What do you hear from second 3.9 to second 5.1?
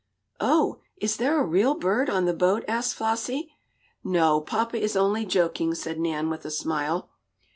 "No, papa is